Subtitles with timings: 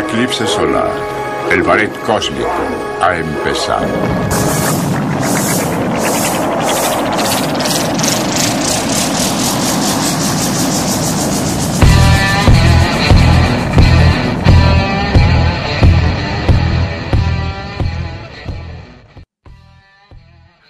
[0.00, 0.90] eclipse solar,
[1.50, 2.48] el ballet cósmico
[3.00, 3.86] ha empezado.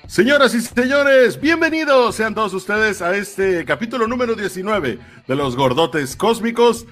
[0.06, 6.16] Señoras y señores, bienvenidos sean todos ustedes a este capítulo número 19 de los gordotes
[6.16, 6.84] cósmicos.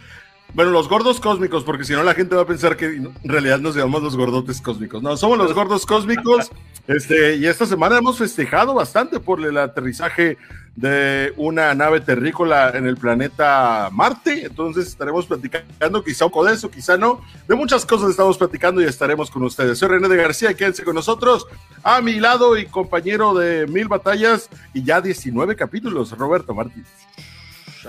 [0.55, 3.59] Bueno, los gordos cósmicos, porque si no la gente va a pensar que en realidad
[3.59, 5.03] nos llamamos los gordotes cósmicos.
[5.03, 6.51] No, somos los gordos cósmicos.
[6.89, 10.39] Este, y esta semana hemos festejado bastante por el aterrizaje
[10.75, 14.47] de una nave terrícola en el planeta Marte.
[14.47, 17.21] Entonces estaremos platicando quizá un poco de eso, quizá no.
[17.47, 19.79] De muchas cosas estamos platicando y estaremos con ustedes.
[19.79, 21.47] Soy René de García, quédense con nosotros.
[21.83, 26.89] A mi lado y compañero de mil batallas y ya 19 capítulos, Roberto Martínez.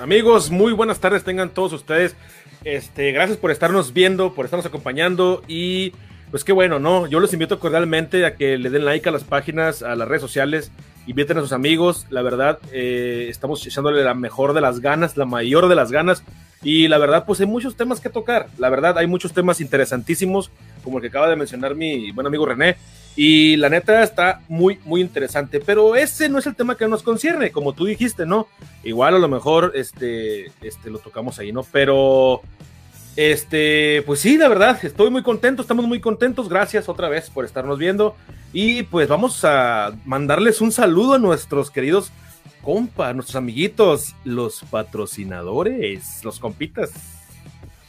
[0.02, 2.16] Amigos, muy buenas tardes tengan todos ustedes.
[2.64, 5.94] Este, gracias por estarnos viendo, por estarnos acompañando y
[6.30, 7.08] pues qué bueno, ¿no?
[7.08, 10.22] Yo los invito cordialmente a que le den like a las páginas, a las redes
[10.22, 10.72] sociales,
[11.08, 12.06] inviten a sus amigos.
[12.10, 16.24] La verdad, eh, estamos echándole la mejor de las ganas, la mayor de las ganas.
[16.62, 18.48] Y la verdad, pues hay muchos temas que tocar.
[18.58, 20.52] La verdad, hay muchos temas interesantísimos,
[20.84, 22.78] como el que acaba de mencionar mi buen amigo René.
[23.16, 25.60] Y la neta está muy, muy interesante.
[25.60, 28.48] Pero ese no es el tema que nos concierne, como tú dijiste, ¿no?
[28.84, 31.64] Igual a lo mejor este, este, lo tocamos ahí, ¿no?
[31.64, 32.42] Pero
[33.16, 36.48] este, pues sí, la verdad, estoy muy contento, estamos muy contentos.
[36.48, 38.16] Gracias otra vez por estarnos viendo.
[38.54, 42.12] Y pues vamos a mandarles un saludo a nuestros queridos
[42.62, 47.19] compas, nuestros amiguitos, los patrocinadores, los compitas.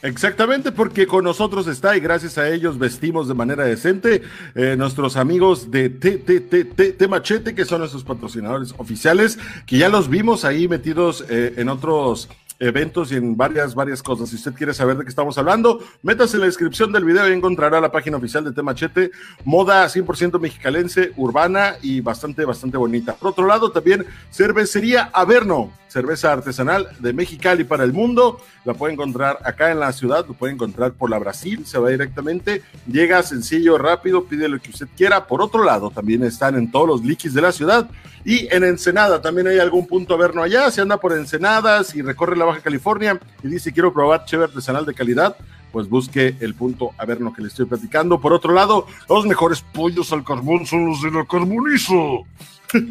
[0.03, 4.23] Exactamente, porque con nosotros está y gracias a ellos vestimos de manera decente
[4.55, 10.43] eh, nuestros amigos de T Machete, que son nuestros patrocinadores oficiales, que ya los vimos
[10.43, 12.29] ahí metidos eh, en otros
[12.61, 14.29] eventos y en varias, varias cosas.
[14.29, 17.33] Si usted quiere saber de qué estamos hablando, métase en la descripción del video y
[17.33, 19.11] encontrará la página oficial de Temachete,
[19.43, 23.15] moda 100% mexicalense, urbana y bastante, bastante bonita.
[23.15, 28.39] Por otro lado, también cervecería Averno, cerveza artesanal de Mexicali para el mundo.
[28.63, 31.89] La puede encontrar acá en la ciudad, lo puede encontrar por la Brasil, se va
[31.89, 35.27] directamente, llega sencillo, rápido, pide lo que usted quiera.
[35.27, 37.89] Por otro lado, también están en todos los liquis de la ciudad
[38.23, 40.71] y en Ensenada también hay algún punto Averno allá.
[40.71, 44.85] Se anda por Ensenadas y recorre la Baja California y dice quiero probar cheve artesanal
[44.85, 45.35] de calidad,
[45.73, 48.21] pues busque el punto a ver lo que le estoy platicando.
[48.21, 52.25] Por otro lado, los mejores pollos al carbón son los de la carbonizo.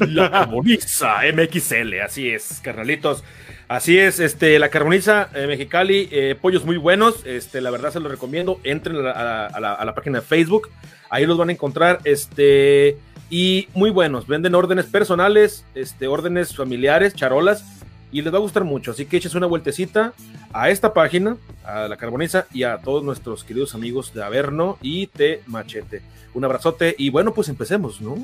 [0.08, 3.24] La carboniza MXL, así es, carnalitos.
[3.68, 8.00] Así es, este, la carboniza eh, Mexicali, eh, pollos muy buenos, este, la verdad se
[8.00, 10.70] los recomiendo, entren a la, a, la, página de Facebook,
[11.08, 12.96] ahí los van a encontrar, este,
[13.30, 17.64] y muy buenos, venden órdenes personales, este, órdenes familiares, charolas,
[18.12, 18.90] y les va a gustar mucho.
[18.90, 20.14] Así que eches una vueltecita
[20.52, 25.06] a esta página, a la Carboniza y a todos nuestros queridos amigos de Averno y
[25.06, 26.02] Te Machete.
[26.34, 28.16] Un abrazote y bueno, pues empecemos, ¿no?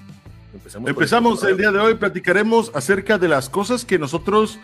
[0.57, 4.59] Empezamos, empezamos el día de hoy, platicaremos acerca de las cosas que nosotros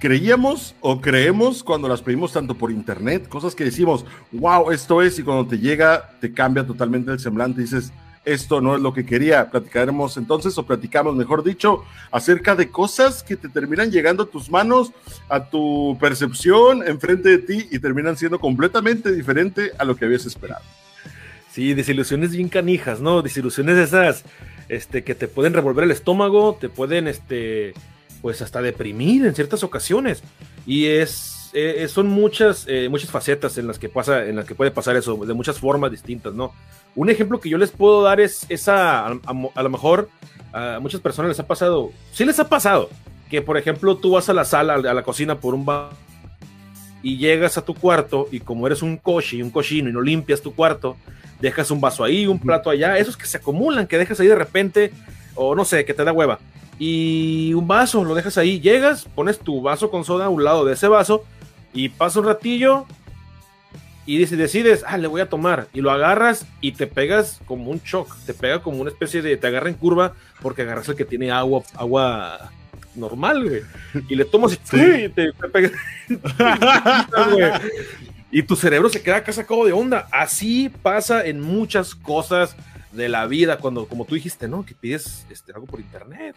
[0.00, 5.20] creíamos o creemos cuando las pedimos tanto por internet, cosas que decimos, wow, esto es,
[5.20, 7.92] y cuando te llega te cambia totalmente el semblante, dices,
[8.24, 9.48] esto no es lo que quería.
[9.48, 14.50] Platicaremos entonces, o platicamos, mejor dicho, acerca de cosas que te terminan llegando a tus
[14.50, 14.90] manos,
[15.28, 20.26] a tu percepción enfrente de ti y terminan siendo completamente diferente a lo que habías
[20.26, 20.64] esperado.
[21.52, 23.22] Sí, desilusiones bien canijas, ¿no?
[23.22, 24.24] Desilusiones esas
[24.68, 27.74] este, que te pueden revolver el estómago, te pueden, este,
[28.22, 30.22] pues hasta deprimir en ciertas ocasiones.
[30.66, 34.54] Y es, eh, son muchas, eh, muchas facetas en las que pasa, en las que
[34.54, 36.52] puede pasar eso, de muchas formas distintas, ¿no?
[36.94, 40.08] Un ejemplo que yo les puedo dar es esa, a, a, a, lo mejor
[40.52, 42.88] a muchas personas les ha pasado, sí les ha pasado,
[43.30, 45.90] que por ejemplo tú vas a la sala, a la cocina por un bar
[47.02, 50.00] y llegas a tu cuarto y como eres un coche y un cochino y no
[50.00, 50.96] limpias tu cuarto,
[51.40, 54.34] dejas un vaso ahí, un plato allá, esos que se acumulan, que dejas ahí de
[54.36, 54.92] repente,
[55.34, 56.38] o no sé, que te da hueva.
[56.78, 60.64] Y un vaso, lo dejas ahí, llegas, pones tu vaso con soda a un lado
[60.64, 61.24] de ese vaso
[61.72, 62.86] y pasa un ratillo
[64.04, 67.80] y decides, ah, le voy a tomar, y lo agarras y te pegas como un
[67.80, 71.04] shock, te pega como una especie de, te agarra en curva porque agarras el que
[71.04, 72.52] tiene agua, agua
[72.94, 73.62] normal, güey,
[74.08, 75.08] y le tomas y, sí.
[75.14, 75.72] te, te pegas,
[78.36, 80.08] y tu cerebro se queda acá sacado de onda.
[80.12, 82.54] Así pasa en muchas cosas
[82.92, 84.62] de la vida, cuando, como tú dijiste, ¿no?
[84.66, 86.36] Que pides este, algo por internet.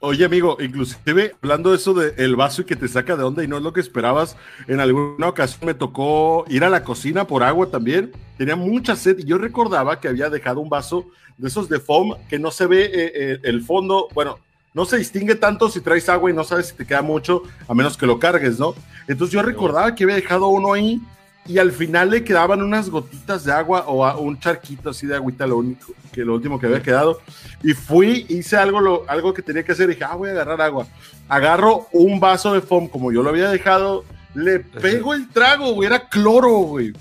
[0.00, 3.44] Oye, amigo, inclusive hablando de eso del el vaso y que te saca de onda
[3.44, 4.36] y no es lo que esperabas,
[4.66, 8.10] en alguna ocasión me tocó ir a la cocina por agua también.
[8.36, 11.06] Tenía mucha sed y yo recordaba que había dejado un vaso
[11.38, 14.40] de esos de foam que no se ve eh, eh, el fondo, bueno,
[14.74, 17.74] no se distingue tanto si traes agua y no sabes si te queda mucho, a
[17.74, 18.74] menos que lo cargues, ¿no?
[19.08, 21.00] Entonces yo recordaba que había dejado uno ahí
[21.46, 25.14] y al final le quedaban unas gotitas de agua o a- un charquito así de
[25.14, 27.20] agüita, lo único, que lo último que había quedado.
[27.62, 30.60] Y fui, hice algo, lo, algo que tenía que hacer, dije, ah, voy a agarrar
[30.62, 30.86] agua.
[31.28, 34.04] Agarro un vaso de foam, como yo lo había dejado,
[34.34, 36.92] le pego el trago, güey, era cloro, güey.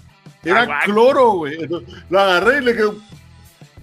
[0.43, 1.57] Era cloro, güey.
[2.09, 2.95] Lo agarré y le quedó...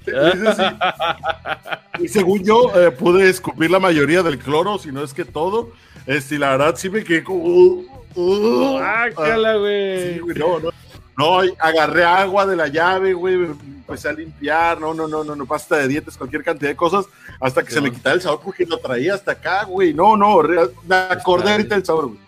[1.99, 5.70] Y según yo, eh, pude escupir la mayoría del cloro, si no es que todo.
[6.06, 7.44] Este, y la verdad sí me quedé como...
[7.44, 10.14] uh, uh, Guácala, güey.
[10.14, 10.70] Sí, güey, no, no.
[11.19, 15.44] No, agarré agua de la llave, güey, empecé a limpiar, no, no, no, no, no,
[15.44, 17.05] pasta de dientes, cualquier cantidad de cosas,
[17.38, 19.93] hasta que se me quitara el sabor porque lo traía hasta acá, güey.
[19.93, 22.19] No, no, me acordé ahorita del sabor, güey.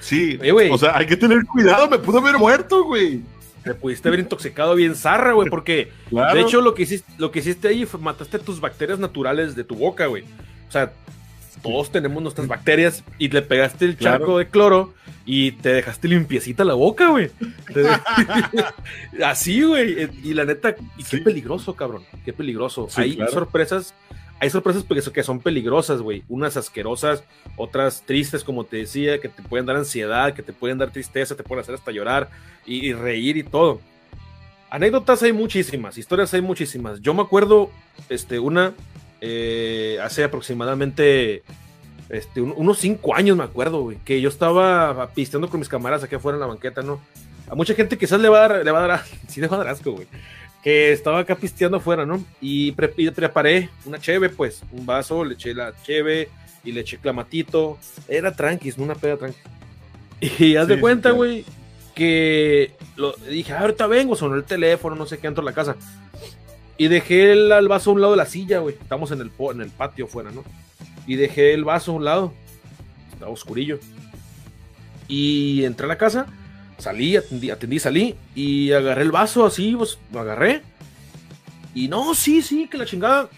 [0.00, 0.70] Sí, Oye, güey.
[0.70, 3.20] o sea, hay que tener cuidado, me pudo haber muerto, güey.
[3.64, 6.34] Te pudiste haber intoxicado bien zarra, güey, porque Claro.
[6.34, 9.64] de hecho lo que hiciste, lo que hiciste ahí fue mataste tus bacterias naturales de
[9.64, 10.24] tu boca, güey.
[10.68, 10.92] O sea,
[11.62, 14.18] todos tenemos nuestras bacterias y le pegaste el Claro.
[14.18, 14.94] charco de cloro
[15.24, 17.30] y te dejaste limpiecita la boca, güey.
[19.24, 20.08] Así, güey.
[20.24, 21.20] Y la neta, y qué Sí.
[21.20, 22.02] peligroso, cabrón.
[22.24, 22.88] Qué peligroso.
[22.90, 23.32] Sí, hay claro.
[23.32, 23.94] sorpresas,
[24.42, 26.24] hay sorpresas porque que son peligrosas, güey.
[26.28, 27.22] Unas asquerosas,
[27.56, 31.36] otras tristes, como te decía, que te pueden dar ansiedad, que te pueden dar tristeza,
[31.36, 32.28] te pueden hacer hasta llorar
[32.66, 33.80] y, y reír y todo.
[34.68, 37.00] Anécdotas hay muchísimas, historias hay muchísimas.
[37.00, 37.70] Yo me acuerdo,
[38.08, 38.72] este, una,
[39.20, 41.42] eh, hace aproximadamente
[42.08, 46.02] este, un- unos cinco años, me acuerdo, güey, que yo estaba pisteando con mis camaradas
[46.04, 47.00] aquí afuera en la banqueta, ¿no?
[47.48, 49.56] A mucha gente quizás le va a dar, le va a dar, sí le va
[49.56, 50.06] a dar asco, güey.
[50.62, 52.24] Que estaba acá pisteando afuera, ¿no?
[52.40, 56.28] Y, pre- y preparé una cheve, pues, un vaso, le eché la cheve
[56.64, 57.78] y le eché clamatito.
[58.08, 59.38] Era tranquis, una peda tranqui.
[60.38, 61.16] Y haz Sí, de cuenta, sí, claro.
[61.16, 61.44] güey,
[61.96, 65.52] que lo, dije, "Ah, ahorita vengo, sonó el teléfono, no sé qué, entro a la
[65.52, 65.76] casa.
[66.78, 68.76] Y dejé el, el vaso a un lado de la silla, güey.
[68.80, 70.44] Estamos en el, en el patio afuera, ¿no?
[71.06, 72.32] Y dejé el vaso a un lado.
[73.12, 73.78] Estaba oscurillo.
[75.08, 76.26] Y entré a la casa,
[76.78, 80.62] salí, atendí, atendí, salí y agarré el vaso así, pues lo agarré.
[81.74, 83.28] Y no, sí, sí, que la chingada.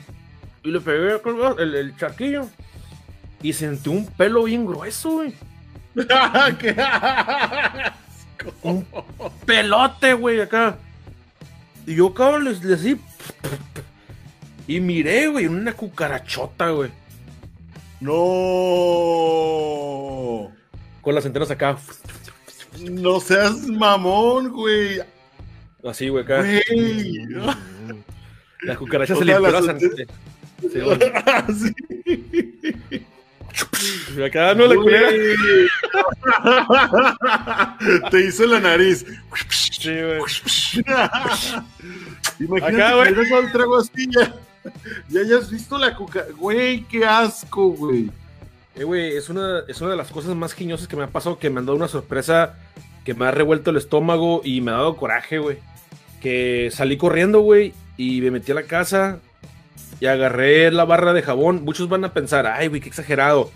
[0.63, 1.21] Y le pegué
[1.59, 2.47] el, el- charquillo.
[3.43, 5.35] Y sentí un pelo bien grueso, güey.
[6.59, 6.75] Qué
[8.63, 8.87] Un
[9.47, 10.79] pelote, güey, acá.
[11.87, 12.97] Y yo, cabrón, les, les di.
[14.67, 16.91] Y miré, güey, una cucarachota, güey.
[18.01, 18.13] No.
[21.03, 21.77] Con las antenas acá.
[22.91, 25.01] No seas mamón, güey.
[25.85, 26.39] Así, güey, acá.
[26.43, 26.63] Güey.
[29.07, 30.09] Se las las antenas- antenas.
[31.57, 31.75] Sí.
[34.17, 34.23] Sí.
[34.23, 35.11] Acá no la culera.
[38.11, 39.05] Te hizo la nariz.
[39.51, 40.19] Sí, güey.
[42.41, 43.09] Imagínate Acá, güey.
[43.09, 44.35] el trago así ya.
[45.09, 46.25] Ya hayas visto la cuca.
[46.37, 48.11] Güey, qué asco, güey.
[48.77, 51.39] Eh, güey, es una, es una de las cosas más giñosas que me ha pasado,
[51.39, 52.55] que me han dado una sorpresa
[53.05, 55.59] que me ha revuelto el estómago y me ha dado coraje, güey.
[56.21, 59.19] Que salí corriendo, güey, y me metí a la casa
[60.01, 61.65] y agarré la barra de jabón.
[61.65, 63.51] Muchos van a pensar, ay, güey, qué exagerado.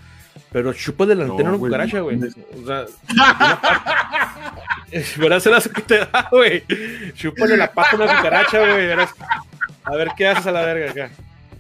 [0.53, 2.19] Pero chupa de la No, antena una cucaracha, güey.
[2.63, 2.87] O sea,
[5.19, 6.63] verás el que te da, güey.
[7.15, 8.87] Chúpale la pata a una cucaracha, güey.
[8.87, 9.15] verás.
[9.85, 11.11] A ver qué haces a la verga acá.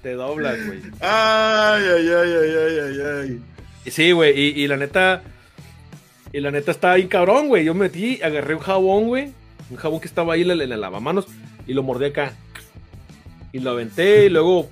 [0.03, 0.81] Te doblas, güey.
[1.01, 3.91] Ay, ay, ay, ay, ay, ay, ay.
[3.91, 5.23] Sí, güey, y, y la neta.
[6.33, 7.65] Y la neta estaba ahí cabrón, güey.
[7.65, 9.33] Yo me metí, agarré un jabón, güey.
[9.71, 11.27] Un jabón que estaba ahí en el, lavamanos.
[11.67, 12.33] Y lo mordí acá.
[13.53, 14.69] Y lo aventé y luego.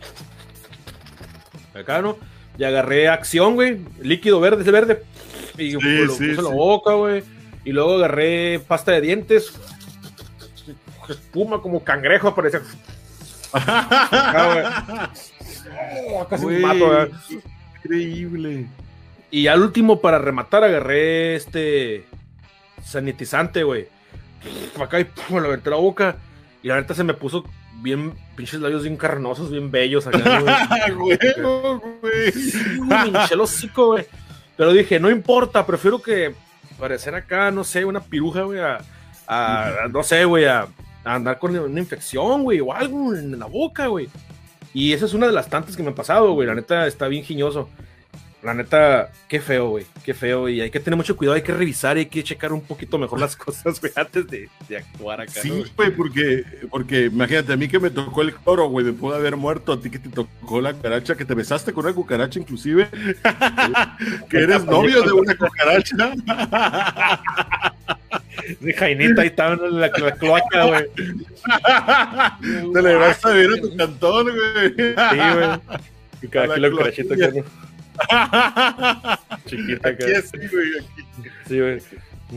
[1.74, 2.18] Acá, ¿no?
[2.58, 3.80] Y agarré acción, güey.
[4.00, 5.02] Líquido verde, ese verde.
[5.58, 6.56] Y lo sí, puse en la sí.
[6.56, 7.22] boca, güey.
[7.64, 9.52] Y luego agarré pasta de dientes.
[11.08, 12.60] Espuma como cangrejo, parecía.
[13.56, 14.64] Acá, güey.
[16.14, 17.08] Oh, casi me mato, güey.
[17.84, 18.66] Increíble.
[19.30, 22.04] Y al último, para rematar, agarré este
[22.84, 23.88] sanitizante, güey.
[24.80, 26.16] Acá y pum, me lo aventé la boca.
[26.62, 27.44] Y la neta se me puso
[27.82, 30.54] bien, pinches labios bien carnosos, bien bellos acá, güey.
[30.70, 32.32] Ah, güey.
[32.32, 34.06] Sí, güey, hocico, güey.
[34.56, 36.34] Pero dije, no importa, prefiero que
[36.78, 38.78] parecer acá, no sé, una piruja, güey, a,
[39.26, 40.68] a- a- no sé, güey, a, a
[41.14, 44.08] andar con una infección, güey, o algo en la boca, güey.
[44.74, 46.46] Y esa es una de las tantas que me han pasado, güey.
[46.46, 47.68] La neta está bien giñoso.
[48.42, 49.86] La neta, qué feo, güey.
[50.04, 50.48] Qué feo.
[50.48, 53.18] Y hay que tener mucho cuidado, hay que revisar, hay que checar un poquito mejor
[53.18, 55.32] las cosas, güey, antes de, de actuar acá.
[55.36, 55.90] ¿no, Sí, güey?
[55.90, 59.72] porque, porque imagínate, a mí que me tocó el cloro, güey, me pudo haber muerto,
[59.72, 62.88] a ti que te tocó la cucaracha, que te besaste con una cucaracha inclusive,
[64.28, 66.12] que eres novio de una cucaracha.
[68.60, 70.84] De Jainita ahí estaba en la, la cloaca, güey.
[72.72, 74.74] Te le vas a ver a tu cantón, güey.
[74.76, 74.94] Sí,
[75.34, 75.48] güey.
[76.22, 77.02] Y cada kilo acá,
[77.34, 77.44] ¿no?
[79.46, 80.04] Chiquita acá.
[80.04, 81.04] Aquí así, güey, aquí.
[81.48, 81.80] Sí, güey.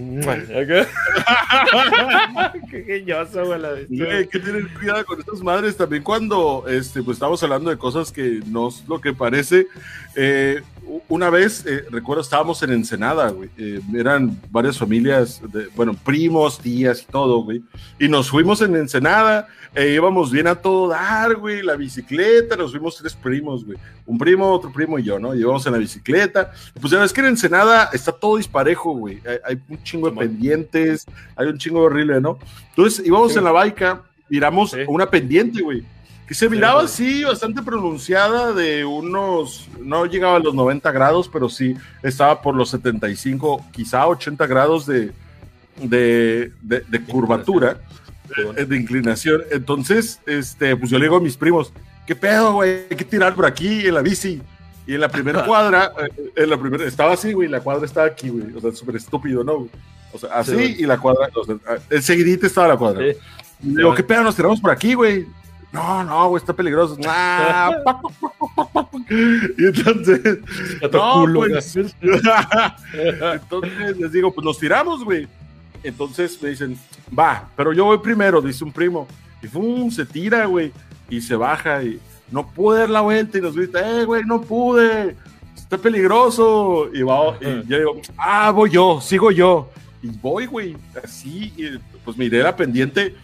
[2.70, 4.06] Qué genioso, güey, la bestia.
[4.06, 8.12] Hay que tener cuidado con estas madres también cuando este, pues, estamos hablando de cosas
[8.12, 9.66] que no es lo que parece.
[10.16, 10.62] Eh,
[11.08, 13.50] una vez, eh, recuerdo, estábamos en Ensenada, güey.
[13.58, 17.62] eh, eran varias familias, de, bueno, primos, tías y todo, güey.
[18.00, 21.62] Y nos fuimos en Ensenada, e íbamos bien a todo dar, güey.
[21.62, 23.78] La bicicleta, nos fuimos tres primos, güey.
[24.06, 25.36] Un primo, otro primo y yo, ¿no?
[25.36, 26.52] Y íbamos en la bicicleta.
[26.82, 29.22] Pues ya ves que en Ensenada está todo disparejo, güey.
[29.28, 31.06] Hay, hay un chingo de pendientes,
[31.36, 32.40] hay un chingo horrible, ¿no?
[32.70, 33.38] Entonces íbamos Sí.
[33.38, 34.78] en la baica, miramos Sí.
[34.88, 35.84] una pendiente, güey.
[36.30, 41.50] Que se miraba así, bastante pronunciada, de unos, no llegaba a los 90 grados, pero
[41.50, 45.12] sí estaba por los 75, quizá 80 grados de,
[45.82, 47.80] de, de- de curvatura,
[48.56, 49.42] eh, de inclinación.
[49.52, 51.74] Entonces, este, pues yo le digo a mis primos,
[52.06, 52.82] ¿qué pedo, güey?
[52.92, 54.42] Hay que tirar por aquí en la bici.
[54.86, 58.06] Y en la primera cuadra, eh, en la primera, estaba así, güey, la cuadra estaba
[58.08, 58.54] aquí, güey.
[58.56, 59.68] O sea, súper estúpido, ¿no?
[60.14, 61.56] O sea, así Sí, y la cuadra, o sea,
[61.90, 63.02] enseguidita estaba la cuadra.
[63.14, 63.18] Sí.
[63.62, 63.94] Digo.
[63.94, 64.24] ¿qué pedo?
[64.24, 65.26] Nos tiramos por aquí, güey.
[65.72, 66.98] No, no, güey, está peligroso.
[67.08, 67.72] Ah,
[69.58, 70.40] y entonces,
[70.92, 71.76] no, culo, pues,
[72.94, 75.28] entonces les digo, pues nos tiramos, güey.
[75.84, 76.78] Entonces me dicen,
[77.18, 79.08] va, pero yo voy primero, dice un primo.
[79.42, 79.90] Y ¡fum!
[79.90, 80.72] se tira, güey.
[81.10, 82.00] Y se baja y
[82.32, 85.16] no pude dar la vuelta y nos grita, eh, güey, no pude.
[85.56, 86.90] Está peligroso.
[86.94, 89.70] Y, va, y yo digo, ah, voy yo, sigo yo.
[90.02, 93.16] Y voy, güey, así, y, pues miré la pendiente,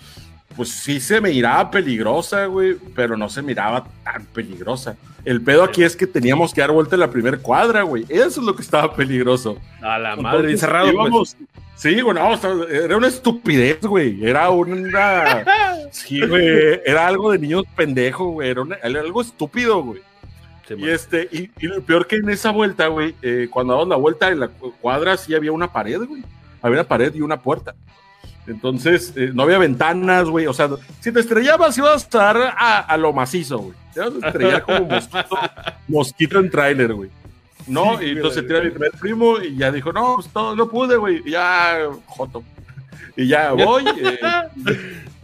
[0.56, 4.96] pues sí se me miraba peligrosa, güey, pero no se miraba tan peligrosa.
[5.24, 8.06] El pedo aquí es que teníamos que dar vuelta en la primera cuadra, güey.
[8.10, 9.58] Eso es lo que estaba peligroso.
[9.82, 10.94] A la madre, cerrado, pues.
[10.94, 11.38] íbamos-
[11.76, 14.24] Sí, güey, no, estaba- era una estupidez, güey.
[14.26, 15.44] Era una.
[15.92, 16.80] Sí, güey.
[16.86, 18.50] Era algo de niños pendejo, güey.
[18.50, 20.02] Era, una- era algo estúpido, güey.
[20.68, 23.88] Sí, Y este, y, y lo peor que en esa vuelta, güey, eh, cuando damos
[23.90, 26.24] la vuelta en la cu- cuadra, sí había una pared, güey.
[26.62, 27.76] Había una pared y una puerta.
[28.48, 30.48] Entonces, eh, no había ventanas, güey.
[30.48, 33.78] O sea, si te estrellabas, ibas a estar a, a lo macizo, güey.
[33.94, 35.40] Te ibas a estrellar como mosquito,
[35.88, 37.10] mosquito en tráiler, güey.
[37.68, 40.70] No, Sí, y entonces tira mi primer primo y ya dijo, no, pues todo, no
[40.70, 41.22] pude, güey.
[41.26, 42.44] Y ya, joto.
[43.18, 44.20] Y ya voy, eh,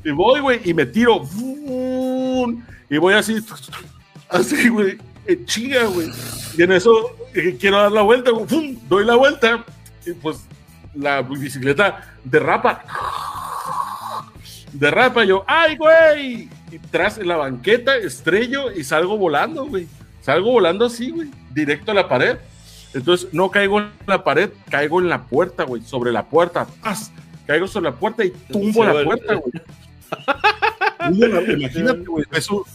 [0.03, 1.21] y voy, güey, y me tiro.
[2.89, 3.37] Y voy así,
[4.29, 4.97] así, güey,
[5.45, 6.09] chinga, güey.
[6.57, 8.77] Y en eso eh, quiero dar la vuelta, güey, ¡fum!
[8.89, 9.63] doy la vuelta.
[10.05, 10.37] Y pues
[10.93, 12.83] la bicicleta derrapa.
[14.73, 16.49] Derrapa, yo, ¡ay, güey!
[16.71, 19.87] Y tras en la banqueta, estrello y salgo volando, güey.
[20.21, 22.37] Salgo volando así, güey, directo a la pared.
[22.93, 26.67] Entonces no caigo en la pared, caigo en la puerta, güey, sobre la puerta.
[26.81, 27.11] ¡Paz!
[27.47, 29.51] Caigo sobre la puerta y tumbo la puerta, güey.
[31.57, 32.65] Imagínate, güey, eso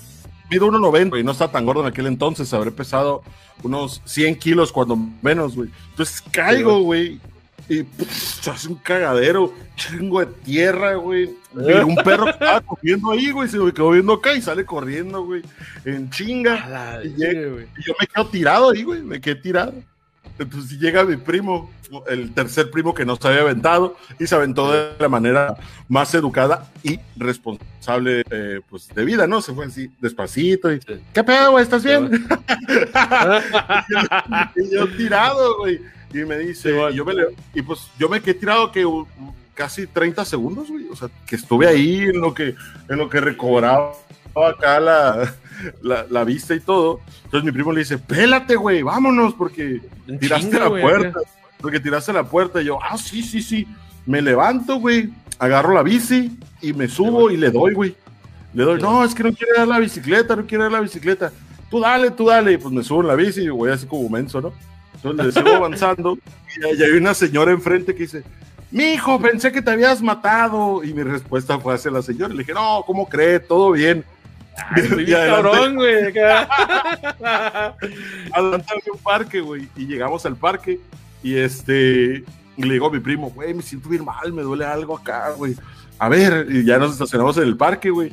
[0.50, 3.22] mido 1.90 y no está tan gordo en aquel entonces, habré pesado
[3.62, 5.70] unos 100 kilos cuando menos, güey.
[5.90, 7.20] Entonces caigo, güey,
[7.68, 11.34] y pff, se hace un cagadero, chingo de tierra, güey.
[11.52, 15.24] Un perro que estaba comiendo ahí, güey, se me quedó viendo acá y sale corriendo,
[15.24, 15.42] güey,
[15.84, 17.00] en chinga.
[17.04, 17.08] Y.
[17.08, 19.74] Y yo me quedo tirado ahí, güey, me quedé tirado.
[20.38, 21.70] Entonces llega mi primo,
[22.08, 25.56] el tercer primo que no se había aventado, y se aventó de la manera
[25.88, 29.40] más educada y responsable, eh, pues, de vida, ¿no?
[29.40, 30.78] Se fue así, despacito, y.
[31.12, 31.64] ¿qué pedo, güey?
[31.64, 32.10] ¿Estás bien?
[34.56, 35.80] Y yo tirado, güey.
[36.20, 38.86] Y me dice, Sí, y, yo me le- y pues yo me quedé tirado que
[39.54, 40.86] casi 30 segundos, güey.
[40.90, 42.54] O sea, que estuve ahí en lo que,
[42.88, 43.92] en lo que recobraba
[44.34, 45.34] acá la,
[45.82, 47.00] la, la vista y todo.
[47.24, 49.80] Entonces mi primo le dice, pélate, güey, vámonos, porque
[50.20, 51.20] tiraste chinga, la güey, puerta.
[51.60, 52.60] Porque tiraste la puerta.
[52.60, 53.66] Y yo, ah, sí, sí, sí.
[54.04, 57.96] Me levanto, güey, agarro la bici y me subo y le doy, güey.
[58.54, 61.32] Le doy, no, es que no quiere dar la bicicleta, no quiere dar la bicicleta.
[61.70, 62.52] Tú dale, tú dale.
[62.52, 64.52] Y pues me subo en la bici y voy así como menso, ¿no?
[64.96, 66.18] Entonces le sigo avanzando
[66.56, 68.24] y hay una señora enfrente que dice,
[68.70, 70.82] mi hijo, pensé que te habías matado.
[70.82, 72.34] Y mi respuesta fue hacia la señora.
[72.34, 73.40] Le dije, no, ¿cómo cree?
[73.40, 74.04] Todo bien.
[74.56, 75.94] Ay, bien Y cabrón, güey.
[78.32, 79.68] adelante había un parque, güey.
[79.76, 80.80] Y llegamos al parque
[81.22, 82.24] y este,
[82.56, 85.30] y le digo a mi primo, güey, me siento bien mal, me duele algo acá,
[85.30, 85.56] güey.
[85.98, 88.12] A ver, y ya nos estacionamos en el parque, güey.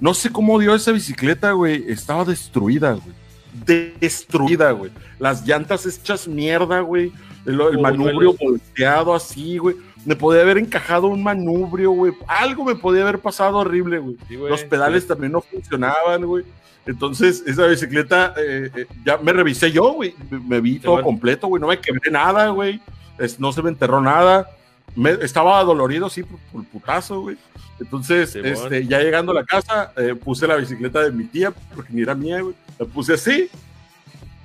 [0.00, 1.84] No sé cómo dio esa bicicleta, güey.
[1.88, 3.23] Estaba destruida, güey.
[3.54, 4.90] Destruida, güey.
[5.18, 7.12] Las llantas hechas mierda, güey.
[7.46, 9.76] El, el manubrio volteado así, güey.
[10.04, 12.12] Me podía haber encajado un manubrio, güey.
[12.26, 14.16] Algo me podía haber pasado horrible, güey.
[14.28, 14.50] Sí, güey.
[14.50, 16.44] Los pedales también no funcionaban, güey.
[16.86, 20.14] Entonces, esa bicicleta, eh, eh, ya me revisé yo, güey.
[20.30, 21.06] Me, me vi todo bueno.
[21.06, 21.60] completo, güey.
[21.60, 22.80] No me quebré nada, güey.
[23.18, 24.50] Es- no se me enterró nada.
[24.94, 27.36] Me, estaba dolorido, sí, por, por putazo, güey.
[27.80, 28.54] Entonces, Sí, bueno.
[28.54, 32.02] este, ya llegando a la casa, eh, puse la bicicleta de mi tía, porque ni
[32.02, 32.54] era mía, güey.
[32.78, 33.48] La puse así.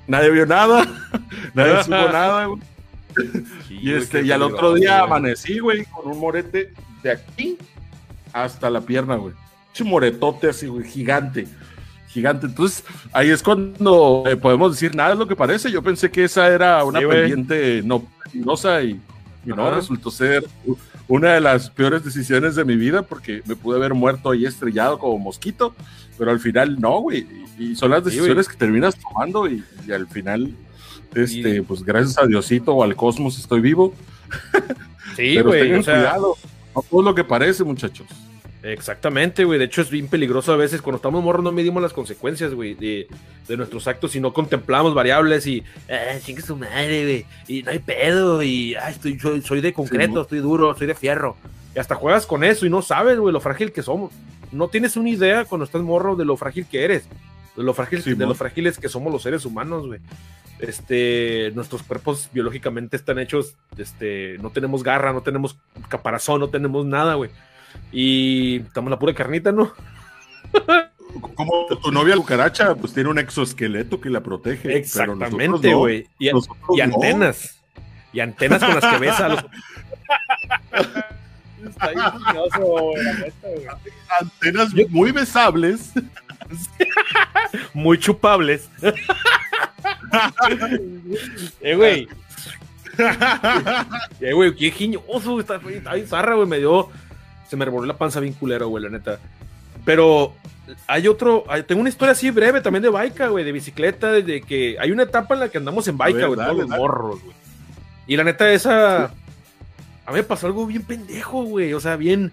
[0.07, 0.86] Nadie vio nada.
[1.53, 2.62] Nadie supo nada, güey.
[3.69, 7.57] y este, y al otro día amanecí, güey, con un morete de aquí
[8.33, 9.33] hasta la pierna, güey.
[9.79, 11.48] Un moretote así, güey, gigante.
[12.09, 12.48] Gigante.
[12.48, 12.83] Entonces,
[13.13, 15.71] ahí es cuando eh, podemos decir nada es lo que parece.
[15.71, 19.00] Yo pensé que esa era una pendiente no peligrosa y,
[19.45, 20.45] no, resultó ser
[21.09, 24.99] una de las peores decisiones de mi vida porque me pude haber muerto ahí estrellado
[24.99, 25.75] como mosquito,
[26.17, 27.27] pero al final no, güey.
[27.57, 30.53] Y son las decisiones que terminas tomando y, al final,
[31.15, 33.93] este, pues gracias a Diosito o al cosmos estoy vivo.
[35.15, 35.73] Sí, güey.
[35.73, 36.35] o sea, cuidado.
[36.75, 38.07] No todo lo que parece, muchachos.
[38.61, 39.57] Exactamente, güey.
[39.57, 40.81] De hecho, es bien peligroso a veces.
[40.81, 43.07] Cuando estamos morros, no medimos las consecuencias, güey, de,
[43.55, 47.25] nuestros actos y no contemplamos variables y, ah, chingue su madre, güey.
[47.47, 48.43] Y no hay pedo.
[48.43, 51.37] Y, ah, estoy, soy, de concreto, estoy duro, soy de fierro.
[51.75, 54.11] Y hasta juegas con eso y no sabes, güey, lo frágil que somos.
[54.51, 57.07] No tienes una idea cuando estás morro de lo frágil que eres.
[57.55, 59.99] De lo, frágil, de lo frágiles que somos los seres humanos, güey.
[60.59, 66.85] Este, nuestros cuerpos biológicamente están hechos, este, no tenemos garra, no tenemos caparazón, no tenemos
[66.85, 67.29] nada, güey
[67.91, 69.73] y estamos la pura carnita, ¿no?
[71.35, 74.77] Como tu novia cucaracha, pues tiene un exoesqueleto que la protege.
[74.77, 76.07] Exactamente, güey.
[76.19, 76.29] y,
[76.81, 77.59] antenas.
[78.13, 79.45] Y antenas con las que ves a los.
[84.19, 85.91] Antenas muy besables.
[87.73, 88.69] muy chupables.
[91.61, 92.07] eh, güey.
[94.21, 95.39] eh, güey, qué giñoso.
[95.39, 96.47] Está, está bien zarra, güey.
[96.47, 96.89] Me dio
[97.50, 99.20] se me revolvió la panza bien culero, güey, la neta.
[99.86, 100.34] Pero
[100.88, 104.77] hay otro, tengo una historia así breve también de bike, güey, de bicicleta, de que
[104.79, 107.36] hay una etapa en la que andamos en bike, güey, todos los morros, güey.
[108.10, 109.06] Y la neta, esa.
[109.06, 111.74] A mí me pasó algo bien pendejo, güey.
[111.75, 112.32] O sea, bien.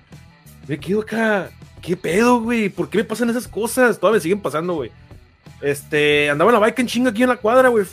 [0.67, 1.51] Me quedo acá.
[1.83, 2.71] ¿Qué pedo, güey?
[2.71, 4.01] ¿Por qué me pasan esas cosas?
[4.01, 4.91] Todavía me siguen pasando, güey.
[5.61, 6.31] Este.
[6.31, 7.85] Andaba en la bike en chinga aquí en la cuadra, güey.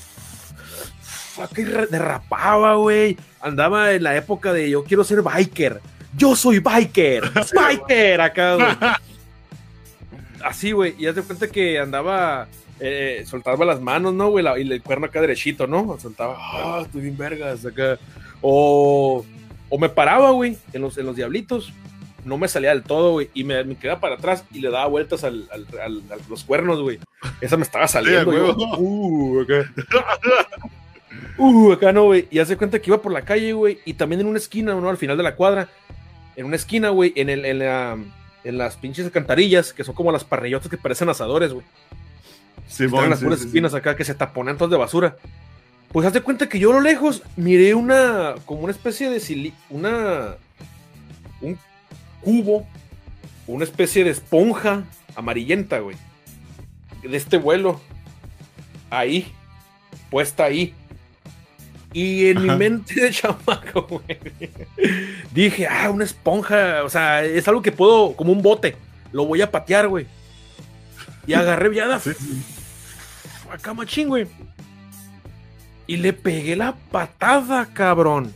[1.53, 3.17] Que derrapaba, güey.
[3.41, 5.81] Andaba en la época de yo quiero ser biker
[6.17, 8.67] yo soy biker, biker acá, güey.
[10.43, 12.47] Así, güey, y haz de cuenta que andaba,
[12.79, 14.45] eh, soltaba las manos, ¿no, güey?
[14.61, 15.97] Y el cuerno acá derechito, ¿no?
[15.99, 17.97] Soltaba, ah, estoy bien vergas acá.
[18.41, 19.25] O,
[19.69, 21.71] o me paraba, güey, en los, en los diablitos.
[22.25, 24.87] No me salía del todo, güey, y me, me, quedaba para atrás y le daba
[24.87, 26.99] vueltas al, al, a los cuernos, güey.
[27.41, 28.41] Esa me estaba saliendo, güey.
[28.41, 29.73] uh, acá.
[31.37, 32.27] Uh, acá no, güey.
[32.31, 33.79] Y hace cuenta que iba por la calle, güey.
[33.85, 34.89] Y también en una esquina, ¿no?
[34.89, 35.69] Al final de la cuadra
[36.35, 37.97] en una esquina, güey, en, el, en, la,
[38.43, 41.65] en las pinches alcantarillas, que son como las parrillotas que parecen asadores, güey.
[42.67, 45.17] Sí, Están las puras espinas acá que se taponan todas de basura.
[45.91, 49.19] Pues haz de cuenta que yo a lo lejos miré una, como una especie de
[49.19, 50.37] sili una,
[51.39, 51.57] un
[52.21, 52.65] cubo,
[53.45, 54.83] una especie de esponja
[55.15, 55.95] amarillenta, güey.
[57.03, 57.79] De este vuelo.
[58.89, 59.31] Ahí,
[60.09, 60.73] puesta ahí.
[61.93, 64.19] Y en mi mente de chamaco, güey,
[65.31, 68.75] dije, ah, una esponja, o sea, es algo que puedo, como un bote,
[69.11, 70.07] lo voy a patear, güey.
[71.27, 72.11] Y agarré viada, sí.
[73.51, 74.27] acá machín, güey.
[75.85, 78.33] Y le pegué la patada, cabrón.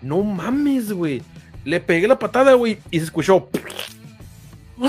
[0.00, 1.22] No mames, güey.
[1.64, 3.50] Le pegué la patada, güey, y se escuchó.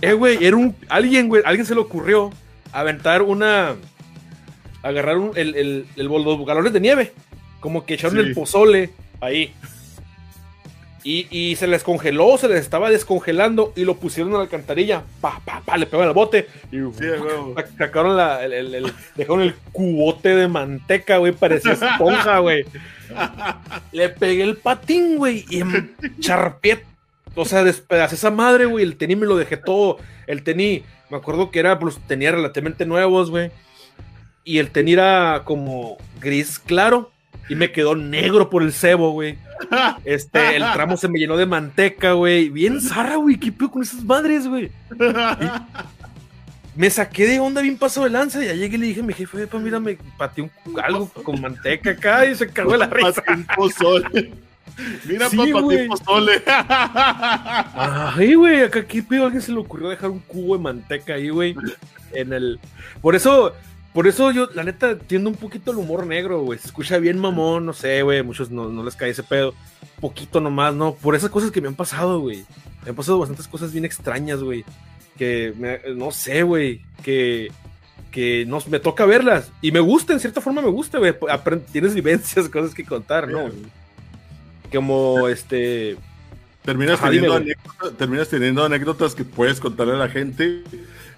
[0.00, 0.76] eh, güey, era un.
[0.88, 2.30] Alguien, güey, alguien se le ocurrió
[2.72, 3.74] aventar una
[4.84, 7.12] agarraron el, el, los galones de nieve,
[7.58, 9.52] como que echaron el pozole ahí.
[11.02, 15.02] Y, y, se les congeló, se les estaba descongelando y lo pusieron en la alcantarilla.
[15.20, 16.78] Pa, pa, pa, le pegaron el bote y
[17.76, 22.64] sacaron la, el, dejaron el cubote de manteca, güey, parecía esponja, güey.
[23.92, 25.62] le pegué el patín, güey, y
[26.20, 26.84] charpié.
[27.34, 28.82] O sea, despedacé esa madre, güey.
[28.84, 29.98] El tenis me lo dejé todo.
[30.26, 33.50] El tenis, me acuerdo que era, pues tenía relativamente nuevos, güey
[34.44, 37.10] y el tenis era como gris claro
[37.48, 39.38] y me quedó negro por el cebo, güey.
[40.04, 42.48] Este, el tramo se me llenó de manteca, güey.
[42.48, 43.38] Bien zarra, güey.
[43.38, 44.70] ¿Qué pedo con esas madres, güey?
[46.76, 49.04] Me saqué de onda bien paso de lanza y ya llegué y le dije a
[49.04, 52.78] mi jefe, pues mira, me pateé un, algo con manteca acá y se cagó de
[52.78, 53.22] la risa.
[55.04, 56.42] Mira, sí, papá, pozole.
[58.16, 61.28] Ay, güey, acá qué pedo, alguien se le ocurrió dejar un cubo de manteca ahí,
[61.28, 61.54] güey.
[62.12, 62.58] En el.
[63.00, 63.54] Por eso,
[63.94, 66.58] por eso yo, la neta, tiendo un poquito el humor negro, güey.
[66.58, 68.24] Se escucha bien mamón, no sé, güey.
[68.24, 69.54] Muchos no, no, les cae ese pedo.
[70.00, 70.96] Poquito nomás, ¿no?
[70.96, 72.44] Por esas cosas que me han pasado, güey.
[72.82, 74.64] Me han pasado bastantes cosas bien extrañas, güey.
[75.16, 75.54] Que,
[75.94, 76.80] no sé, güey.
[77.04, 77.52] Que,
[78.10, 79.52] que no, me toca verlas.
[79.62, 81.14] Y me gusta, en cierta forma me gusta, güey.
[81.70, 83.48] Tienes vivencias, cosas que contar, ¿no?
[84.72, 85.96] Como, este...
[86.64, 90.64] Terminas, Ajá, teniendo dime, anécdotas, terminas teniendo anécdotas que puedes contarle a la gente.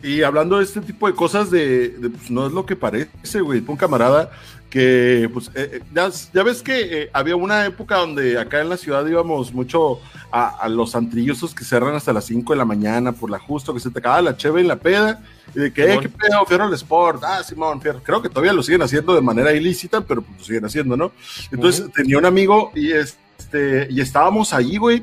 [0.02, 3.40] Y hablando de este tipo de cosas, de, de, pues, no es lo que parece,
[3.40, 3.62] güey.
[3.66, 4.30] Un camarada
[4.70, 8.68] que, pues, eh, eh, ya, ya ves que eh, había una época donde acá en
[8.68, 12.58] la ciudad íbamos mucho a, a los antrillos esos que cerran hasta las 5 de
[12.58, 15.22] la mañana por la justo, que se te acaba la cheve en la peda.
[15.54, 17.22] Y de que, eh, qué pedo, Fierro al Sport.
[17.24, 18.02] Ah, Simón, Fierro.
[18.02, 21.12] Creo que todavía lo siguen haciendo de manera ilícita, pero pues lo siguen haciendo, ¿no?
[21.50, 25.02] Entonces tenía un amigo y este y estábamos ahí, güey,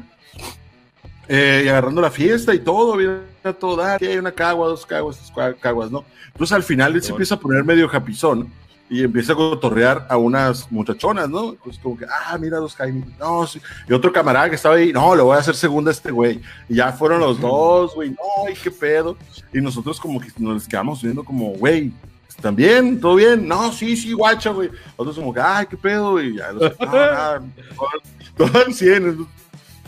[1.27, 4.67] eh, y agarrando la fiesta y todo, bien a todo dar, que hay una cagua,
[4.67, 6.05] dos caguas, tres caguas, ¿no?
[6.27, 8.51] Entonces al final él se empieza a poner medio japizón
[8.89, 11.55] y empieza a cotorrear a unas muchachonas, ¿no?
[11.63, 13.61] Pues como que, ah, mira dos Jaime, no, sí.
[13.87, 16.41] Y otro camarada que estaba ahí, no, le voy a hacer segunda a este güey.
[16.69, 19.17] Y ya fueron los dos, güey, no, y qué pedo.
[19.53, 21.91] Y nosotros como que nos quedamos viendo como, güey,
[22.29, 22.99] ¿están bien?
[22.99, 23.47] ¿Todo bien?
[23.47, 24.69] No, sí, sí, guacha, güey.
[24.95, 27.41] Otros como que, ay, qué pedo, y ya, los, no, nada,
[27.75, 29.42] todo, todo al 100.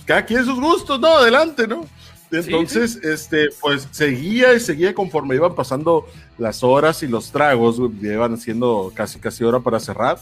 [0.05, 1.17] Cada quien sus gustos, ¿no?
[1.17, 1.85] Adelante, ¿no?
[2.31, 8.37] Entonces, este, pues seguía y seguía conforme iban pasando las horas y los tragos, iban
[8.37, 10.19] siendo casi casi hora para cerrar.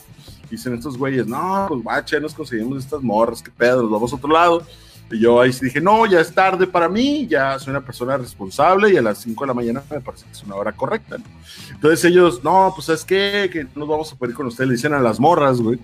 [0.49, 4.15] Dicen estos güeyes, no, pues ya nos conseguimos estas morras, qué pedo, nos vamos a
[4.15, 4.63] otro lado.
[5.11, 8.91] Y yo ahí dije, no, ya es tarde para mí, ya soy una persona responsable
[8.91, 11.17] y a las 5 de la mañana me parece que es una hora correcta.
[11.17, 11.25] ¿no?
[11.71, 14.75] Entonces ellos, no, pues es que, que nos vamos a poder ir con ustedes, le
[14.75, 15.79] dicen a las morras, güey.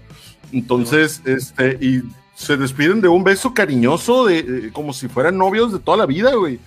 [0.52, 2.02] Entonces, este, y
[2.40, 6.06] se despiden de un beso cariñoso, de, de- como si fueran novios de toda la
[6.06, 6.58] vida, güey.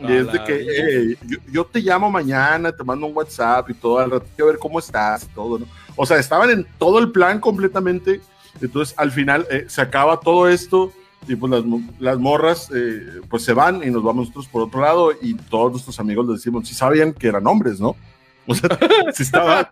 [0.00, 3.98] Y es de que yo, yo te llamo mañana, te mando un WhatsApp y todo,
[3.98, 5.66] al ratito a ver cómo estás y todo, ¿no?
[5.96, 8.20] O sea, estaban en todo el plan completamente.
[8.60, 10.92] Entonces, al final eh, se acaba todo esto
[11.26, 11.64] y pues las,
[11.98, 15.72] las morras eh, pues se van y nos vamos nosotros por otro lado y todos
[15.72, 17.96] nuestros amigos les decimos, si sabían que eran hombres, ¿no?
[18.46, 18.68] O sea,
[19.12, 19.66] si estaban,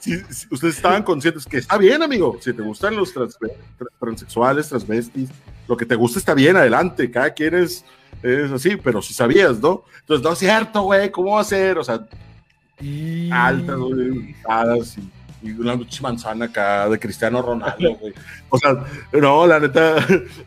[0.00, 3.88] si- si ustedes estaban conscientes que está bien, amigo, si te gustan los trans- tra-
[4.00, 5.28] transexuales, transvestis,
[5.68, 7.84] lo que te gusta está bien, adelante, cada quien es,
[8.22, 9.84] es así, pero si sabías, ¿no?
[10.00, 11.78] Entonces, no es cierto, güey, ¿cómo va a ser?
[11.78, 12.06] O sea,
[13.30, 15.02] altas, güey, y,
[15.42, 18.12] y una manzana acá de Cristiano Ronaldo, güey.
[18.48, 18.76] O sea,
[19.12, 19.98] no, la neta,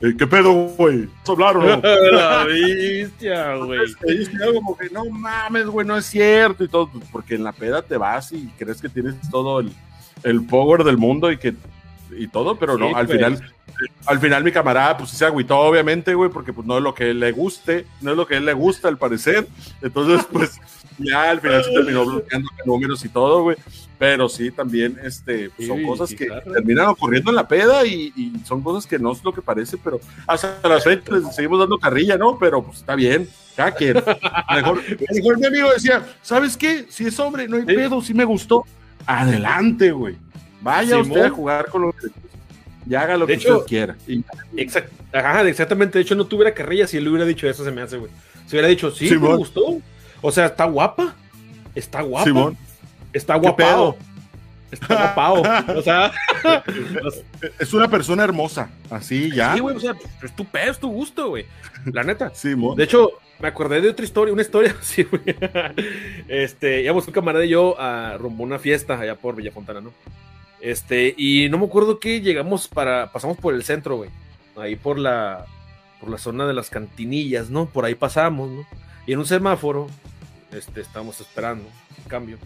[0.01, 1.05] eh, ¿qué pedo, güey?
[1.05, 1.81] ¿Vas a hablar o no?
[2.11, 3.79] La bestia, güey.
[4.53, 7.81] Como que no mames, güey, no es cierto y todo, pues, porque en la peda
[7.81, 9.71] te vas y crees que tienes todo el,
[10.23, 11.53] el power del mundo y que
[12.17, 13.17] y todo, pero no, Sí, al pues.
[13.17, 13.51] final,
[14.05, 17.13] al final mi camarada pues se agüitó, obviamente, güey, porque pues no es lo que
[17.13, 19.47] le guste, no es lo que él le gusta al parecer,
[19.81, 20.59] entonces pues
[20.99, 23.57] ya al final se terminó bloqueando números y todo, güey,
[23.97, 26.51] pero sí también, este, pues, son Sí, cosas que claro.
[26.51, 29.77] terminan ocurriendo en la peda y, y son cosas que no es lo que parece,
[29.77, 32.37] pero hasta las fecha les seguimos dando carrilla, ¿no?
[32.37, 33.95] Pero pues está bien, cada quien.
[34.53, 34.81] Mejor,
[35.13, 36.85] mejor mi amigo decía, ¿sabes qué?
[36.89, 37.67] Si es hombre, no hay Sí.
[37.75, 38.65] pedo, si me gustó.
[39.05, 40.15] Adelante, güey.
[40.63, 41.11] Vaya Simón.
[41.11, 42.07] usted a jugar con lo que
[42.89, 43.95] y haga lo De que hecho- usted quiera.
[44.07, 44.23] Y-
[44.57, 45.97] Exact- Ajá, exactamente.
[45.99, 48.11] De hecho, no tuviera carrilla si él hubiera dicho eso, se me hace, güey.
[48.47, 49.31] Si hubiera dicho, sí, Simón.
[49.31, 49.77] me gustó.
[50.21, 51.15] O sea, está guapa.
[51.75, 52.25] Está guapa.
[52.25, 52.57] Simón,
[53.13, 53.95] Está ¿Qué guapao.
[54.71, 55.43] Está guapao.
[55.77, 56.11] O sea,
[57.59, 59.53] es una persona hermosa, así ya.
[59.53, 59.75] sí, güey.
[59.75, 61.45] O sea, es tu pedo, es tu gusto, güey.
[61.91, 62.31] La neta.
[62.33, 62.75] Simón.
[62.75, 65.23] De hecho, me acordé de otra historia, una historia así, güey.
[66.27, 69.93] Este, íbamos un camarada y yo a rumbo a una fiesta allá por Villafontana, ¿no?
[70.63, 74.09] Este, y no me acuerdo que llegamos para, pasamos por el centro, güey.
[74.55, 75.45] Ahí por la,
[75.99, 77.65] por la zona de las cantinillas, ¿no?
[77.65, 78.65] Por ahí pasamos, ¿no?
[79.05, 79.87] Y en un semáforo,
[80.53, 81.65] este, estábamos esperando,
[82.07, 82.37] cambio.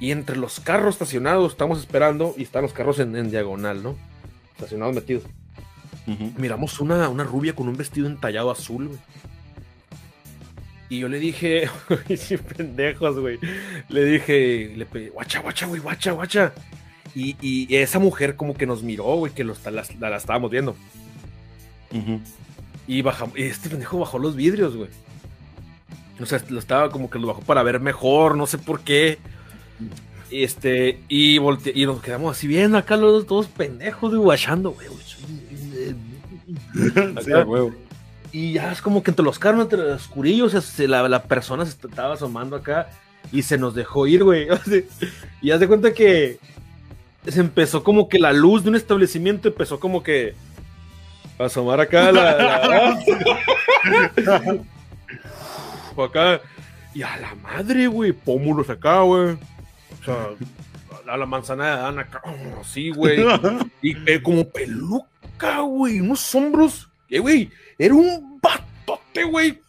[0.00, 3.96] Y entre los carros estacionados, estamos esperando, y están los carros en, en diagonal, ¿no?
[4.56, 5.22] Estacionados metidos.
[6.36, 9.00] Miramos una, una rubia con un vestido entallado azul, güey.
[10.88, 11.70] Y yo le dije,
[12.56, 13.38] pendejos, güey.
[13.88, 16.52] Le dije, le pedí, guacha, guacha, güey, guacha, guacha.
[17.14, 20.50] Y, y esa mujer como que nos miró, güey, que los, la, la- la estábamos
[20.50, 20.74] viendo.
[22.86, 24.88] Y bajamos, y este pendejo bajó los vidrios, güey.
[26.20, 29.18] O sea, lo estaba como que lo bajó para ver mejor, no sé por qué.
[30.30, 34.72] Este, y volte y nos quedamos así viendo acá los dos todos pendejos, güey, guachando,
[34.72, 34.88] güey.
[37.24, 37.72] Sí, a huevo.
[38.32, 41.64] Y ya es como que entre los carros, entre los oscurillos, se- la, la persona
[41.64, 42.90] se estaba asomando acá
[43.32, 44.48] y se nos dejó ir, güey.
[45.42, 46.38] Y haz de cuenta que
[47.26, 50.34] se empezó como que la luz de un establecimiento empezó como que
[51.38, 52.96] a asomar acá la,
[56.04, 56.40] acá
[56.94, 59.32] y a la madre, güey, pómulos acá, güey.
[59.32, 60.28] O sea,
[61.08, 62.22] a la manzana de Adán acá,
[62.60, 63.24] así, güey.
[63.82, 66.88] Y eh, como peluca, güey, unos hombros.
[67.10, 69.60] Eh, güey, era un batote, güey.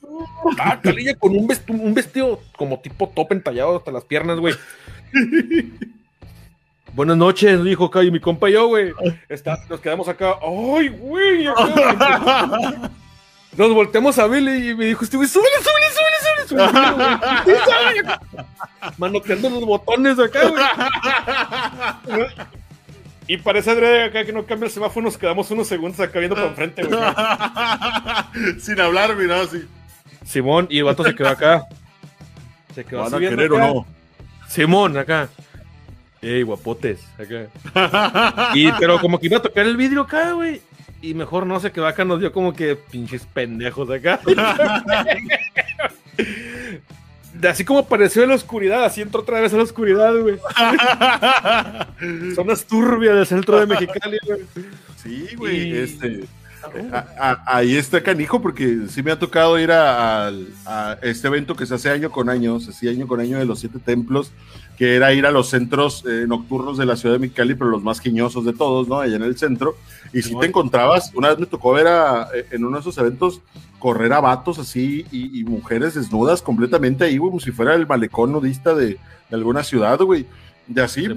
[0.60, 4.54] Ah, calilla con un, vest- un vestido como tipo top entallado hasta las piernas, güey.
[6.96, 8.94] Buenas noches, dijo y mi compa y yo, güey.
[9.30, 11.46] Está- Nos quedamos acá, ¡ay, güey!
[13.58, 18.18] Nos volteamos a Billy y me dijo, este güey, súbele, súbele, súbele, súbele, súbele, güey.
[18.98, 22.26] Manoteando los botones acá, güey.
[23.28, 26.36] Y parece André acá que no cambia el semáforo, nos quedamos unos segundos acá viendo
[26.36, 27.00] para enfrente, güey.
[28.60, 29.66] Sin hablar, mira, así.
[30.26, 31.64] Simón, y el vato se quedó acá.
[32.76, 33.86] Se quedó ¿Van así a querer o no?
[34.50, 35.30] Simón, acá.
[36.22, 38.52] Ey, guapotes, acá.
[38.56, 40.62] Y, pero como que iba a tocar el vidrio acá, güey.
[41.02, 44.20] Y mejor no se quedó acá, nos dio como que pinches pendejos acá.
[47.48, 50.38] Así como apareció en la oscuridad, así entró otra vez a la oscuridad, güey.
[52.34, 54.40] Zonas turbias del centro de Mexicali, güey.
[55.04, 56.24] Sí, güey, Y- este.
[56.94, 57.06] a-
[57.46, 60.30] a- ahí está canijo porque sí me ha tocado ir a,
[60.66, 63.46] a este evento que se hace año con año, se hacía año con año de
[63.46, 64.32] los siete templos,
[64.78, 67.84] que era ir a los centros eh, nocturnos de la ciudad de Mexicali, pero los
[67.84, 69.00] más quiñosos de todos, ¿no?
[69.00, 69.76] Allá en el centro.
[70.14, 72.98] Y si te encontrabas, una vez me tocó ver a- eh, en uno de esos
[72.98, 73.42] eventos
[73.80, 77.86] correr a vatos así y, y mujeres desnudas completamente ahí, güey, como si fuera el
[77.88, 78.98] malecón nudista de, de
[79.36, 80.26] alguna ciudad, güey.
[80.68, 81.08] De así,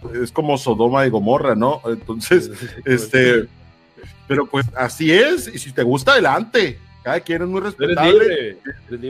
[0.00, 1.80] porque es como Sodoma y Gomorra, ¿no?
[1.86, 2.50] Entonces,
[2.84, 3.48] este,
[4.28, 6.78] pero pues así es, y si te gusta, adelante.
[7.04, 8.12] Cada quien es muy Eres respetable.
[8.12, 8.58] libre.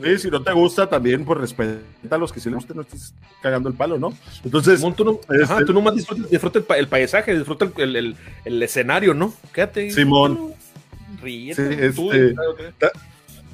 [0.02, 0.20] Eres.
[0.20, 1.80] Sí, si no te gusta, también, pues respeta
[2.10, 4.12] a los que sí les gusta, no estés cagando el palo, ¿no?
[4.44, 7.94] Entonces, tú, no, Este- ajá, tú nomás disfruta, disfruta el, pa- el paisaje, disfruta el,
[7.96, 9.32] el- el escenario, ¿no?
[9.52, 9.90] Quédate.
[9.92, 10.54] Simón.
[11.22, 11.92] Ríete.
[11.92, 12.34] Sí, este-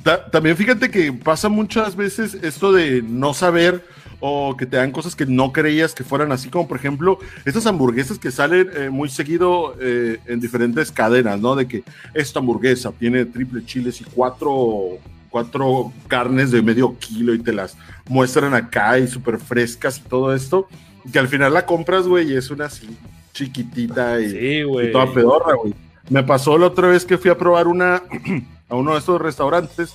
[0.02, 3.84] ta- también fíjate que pasa muchas veces esto de no saber
[4.20, 7.66] o que te dan cosas que no creías que fueran así, como por ejemplo, estas
[7.66, 11.56] hamburguesas que salen eh, muy seguido eh, en diferentes cadenas, ¿no?
[11.56, 11.82] De que
[12.14, 14.98] esta hamburguesa tiene triple chiles y cuatro,
[15.30, 17.76] cuatro carnes de medio kilo y te las
[18.08, 20.68] muestran acá y súper frescas y todo esto,
[21.10, 22.88] que al final la compras, güey, y es una así
[23.32, 25.74] chiquitita y, Sí, y toda pedorra, güey.
[26.10, 28.02] Me pasó la otra vez que fui a probar una
[28.68, 29.94] a uno de estos restaurantes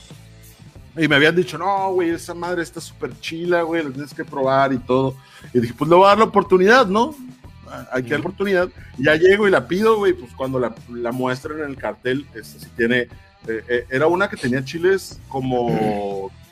[0.98, 4.24] y me habían dicho, no, güey, esa madre está súper chila, güey, la tienes que
[4.24, 5.16] probar y todo.
[5.54, 7.16] Y dije, pues le voy a dar la oportunidad, ¿no?
[7.92, 8.70] Hay que dar la oportunidad.
[8.98, 12.26] Y ya llego y la pido, güey, pues cuando la, la muestran en el cartel,
[12.34, 13.00] este, sí tiene,
[13.48, 16.32] eh, eh, era una que tenía chiles como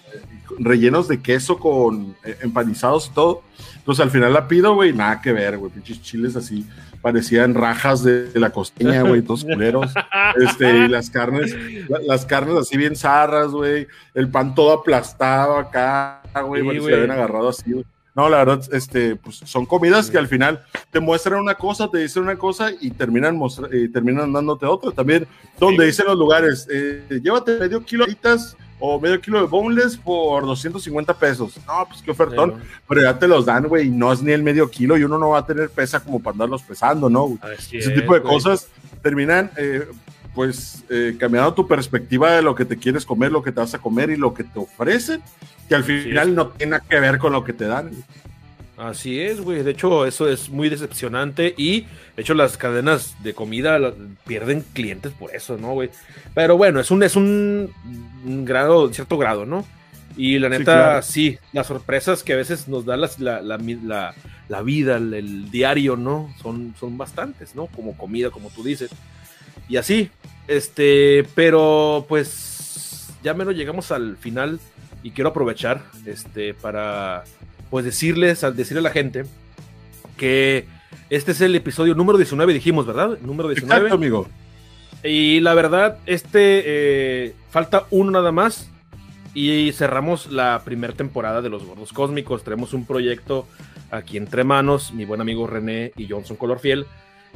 [0.60, 3.42] rellenos de queso con eh, empanizados y todo.
[3.78, 6.66] Entonces al final la pido, güey, nada que ver, güey, pinches chiles así,
[7.02, 9.92] parecían rajas de, de la costeña, güey, todos culeros.
[10.38, 11.54] Este, y las carnes,
[11.90, 16.82] la- las carnes así bien zarras, güey, el pan todo aplastado acá, güey, Sí, parecía
[16.82, 16.94] güey.
[16.96, 17.86] habían agarrado así, güey.
[18.16, 21.98] No, la verdad, este, pues son comidas que al final te muestran una cosa, te
[21.98, 24.92] dicen una cosa y terminan, mostra- eh, terminan dándote otra.
[24.92, 25.28] También,
[25.60, 28.12] donde dicen los lugares, eh, llévate medio kilo de
[28.86, 31.58] o medio kilo de boneless por 250 pesos.
[31.66, 32.56] No, pues qué ofertón.
[32.86, 35.18] Pero ya te los dan, güey, y no es ni el medio kilo y uno
[35.18, 37.38] no va a tener pesa como para andarlos pesando, ¿no?
[37.42, 38.68] Así Ese es, tipo de cosas
[39.02, 39.88] terminan, eh,
[40.36, 43.74] pues, eh, cambiando tu perspectiva de lo que te quieres comer, lo que te vas
[43.74, 45.22] a comer y lo que te ofrecen,
[45.70, 47.88] que al final no tiene nada que ver con lo que te dan.
[47.88, 48.04] güey.
[48.78, 49.62] Así es, güey.
[49.62, 51.82] De hecho, eso es muy decepcionante y,
[52.16, 53.94] de hecho, las cadenas de comida la-
[54.26, 55.90] pierden clientes por eso, ¿no, güey?
[56.34, 57.72] Pero bueno, es un, es un,
[58.26, 59.66] un grado, cierto grado, ¿no?
[60.18, 61.02] Y la Sí, neta, claro.
[61.04, 64.16] sí, las sorpresas que a veces nos da las- la, la, la-
[64.50, 66.34] la vida, el, el diario, ¿no?
[66.42, 67.68] Son, son bastantes, ¿no?
[67.68, 68.90] Como comida, como tú dices.
[69.70, 70.10] Y así,
[70.48, 74.60] este, pero pues ya menos llegamos al final
[75.04, 77.24] y quiero aprovechar, este, para
[77.74, 79.24] pues decirles, al decirle a la gente
[80.16, 80.68] que
[81.10, 83.18] este es el episodio número 19, dijimos, ¿verdad?
[83.24, 83.78] Número 19.
[83.78, 84.28] Exacto, amigo.
[85.04, 88.70] Y la verdad, este eh, falta uno nada más.
[89.34, 92.44] Y cerramos la primera temporada de Los Gordos Cósmicos.
[92.44, 93.48] Tenemos un proyecto
[93.90, 96.86] aquí entre manos, mi buen amigo René y Johnson Colorfiel.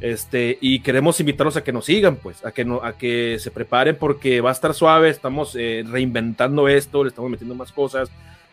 [0.00, 3.50] Este, y queremos invitarlos a que nos sigan, pues, a que, no, a que se
[3.50, 5.08] preparen porque va a estar suave.
[5.08, 8.08] Estamos eh, reinventando esto, le estamos metiendo más cosas.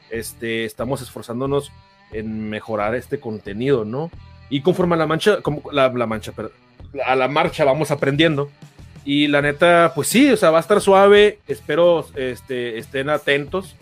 [0.10, 1.72] Este, estamos esforzándonos
[2.12, 4.12] en mejorar este contenido, ¿no?
[4.50, 6.32] Y conforme a la mancha, como la, mancha,
[7.06, 8.50] a la marcha vamos aprendiendo.
[9.04, 11.40] Y la neta, pues sí, o sea, va a estar suave.
[11.48, 13.76] Espero este, estén atentos,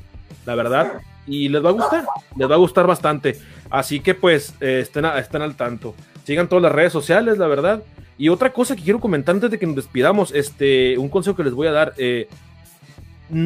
[0.46, 0.94] la verdad.
[1.26, 2.06] Y les va a gustar,
[2.38, 3.40] les va a gustar bastante.
[3.70, 5.96] Así que pues eh, estén, a- estén al tanto.
[6.26, 7.84] Sigan todas las redes sociales, la verdad.
[8.18, 11.44] Y otra cosa que quiero comentar antes de que nos despidamos, este, un consejo que
[11.44, 11.94] les voy a dar.
[11.98, 12.28] eh,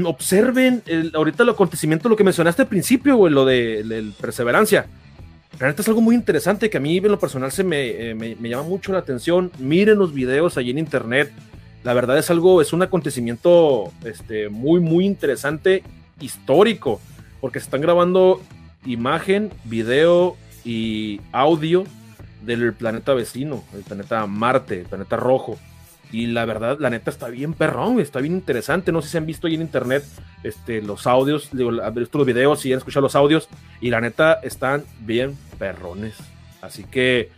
[0.06, 4.86] observen el- ahorita el acontecimiento, lo que mencionaste al principio, güey, lo de, del perseverancia.
[5.60, 8.36] Neta es algo muy interesante que a mí en lo personal se me, eh, me,
[8.36, 9.52] me llama mucho la atención.
[9.58, 11.32] Miren los videos allí en internet.
[11.84, 15.84] La verdad es algo, es un acontecimiento este, muy, muy interesante,
[16.20, 17.00] histórico,
[17.42, 18.42] porque se están grabando
[18.86, 21.86] imagen, video y audio
[22.46, 25.58] del planeta vecino, el planeta Marte, el planeta rojo.
[26.12, 28.92] Y la verdad, la neta está bien perrón, está bien interesante.
[28.92, 30.04] No sé si han visto ahí en internet
[30.44, 33.50] este, los audios, han visto los videos y han escuchado los audios.
[33.82, 36.16] Y la neta están bien perrones.
[36.62, 37.30] Así que,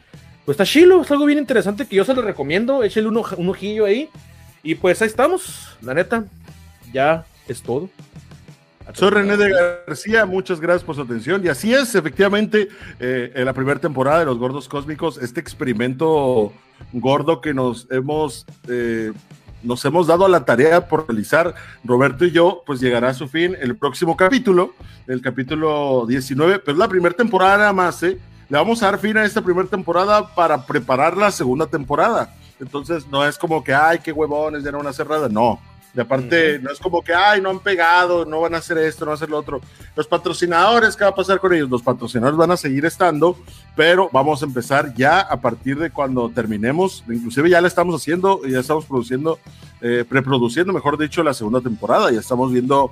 [0.45, 2.83] pues está chilo, es algo bien interesante que yo se lo recomiendo.
[2.83, 4.09] Échale un, un ojillo ahí.
[4.61, 6.25] Y pues ahí estamos, la neta,
[6.93, 7.89] ya es todo.
[8.93, 11.45] Soy René de García, muchas gracias por su atención.
[11.45, 16.51] Y así es, efectivamente, eh, en la primera temporada de Los Gordos Cósmicos, este experimento
[16.93, 19.11] gordo que nos hemos, eh,
[19.63, 23.27] nos hemos dado a la tarea por realizar, Roberto y yo, pues llegará a su
[23.27, 24.73] fin el próximo capítulo,
[25.07, 28.17] el capítulo 19, pero es la primera temporada nada más, ¿eh?
[28.49, 32.33] Le vamos a dar fin a esta primera temporada para preparar la segunda temporada.
[32.59, 35.59] Entonces, no es como que, ay, qué huevones, ya no una cerrada, no
[35.93, 39.05] de aparte, no es como que, ay, no han pegado, no van a hacer esto,
[39.05, 39.59] no van a hacer lo otro.
[39.95, 41.69] Los patrocinadores, ¿qué va a pasar con ellos?
[41.69, 43.35] Los patrocinadores van a seguir estando,
[43.75, 47.03] pero vamos a empezar ya a partir de cuando terminemos.
[47.09, 49.39] Inclusive ya la estamos haciendo, ya estamos produciendo,
[49.81, 52.11] eh, preproduciendo, mejor dicho, la segunda temporada.
[52.11, 52.91] Ya estamos viendo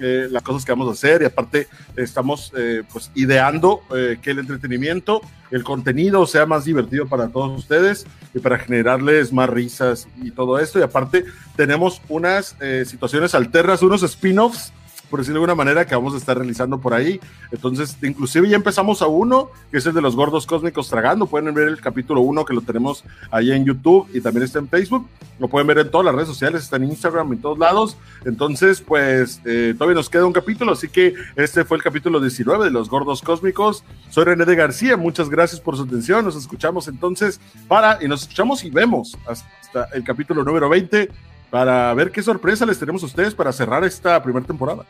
[0.00, 4.30] eh, las cosas que vamos a hacer y aparte estamos eh, pues ideando eh, que
[4.30, 10.08] el entretenimiento, el contenido sea más divertido para todos ustedes y para generarles más risas
[10.22, 10.78] y todo esto.
[10.78, 11.24] Y aparte
[11.56, 14.72] tenemos unas situaciones alternas, unos spin-offs
[15.10, 17.20] por decirlo de alguna manera, que vamos a estar realizando por ahí.
[17.50, 21.26] Entonces, inclusive ya empezamos a uno, que es el de los gordos cósmicos tragando.
[21.26, 24.68] Pueden ver el capítulo uno que lo tenemos ahí en YouTube y también está en
[24.68, 25.06] Facebook.
[25.38, 27.96] Lo pueden ver en todas las redes sociales, está en Instagram, en todos lados.
[28.24, 32.64] Entonces, pues eh, todavía nos queda un capítulo, así que este fue el capítulo 19
[32.64, 33.84] de los gordos cósmicos.
[34.10, 36.24] Soy René de García, muchas gracias por su atención.
[36.24, 41.10] Nos escuchamos entonces para, y nos escuchamos y vemos hasta el capítulo número 20
[41.50, 44.84] para ver qué sorpresa les tenemos a ustedes para cerrar esta primera temporada.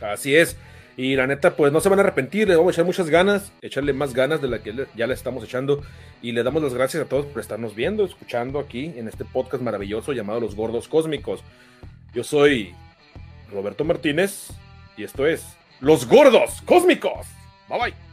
[0.00, 0.56] Así es.
[0.96, 3.52] Y la neta, pues no se van a arrepentir, le vamos a echar muchas ganas,
[3.62, 5.82] echarle más ganas de la que ya le estamos echando.
[6.20, 9.62] Y le damos las gracias a todos por estarnos viendo, escuchando aquí en este podcast
[9.62, 11.42] maravilloso llamado Los Gordos Cósmicos.
[12.12, 12.74] Yo soy
[13.50, 14.50] Roberto Martínez
[14.96, 17.26] y esto es Los Gordos Cósmicos.
[17.68, 18.10] Bye bye.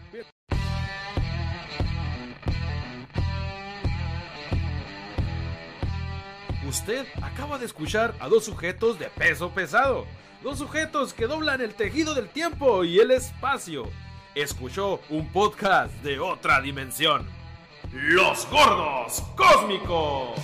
[6.68, 10.06] Usted acaba de escuchar a dos sujetos de peso pesado
[10.44, 13.90] Dos sujetos que doblan el tejido del tiempo y el espacio.
[14.36, 17.28] Escuchó un podcast de otra dimensión.
[17.92, 20.40] Los gordos cósmicos.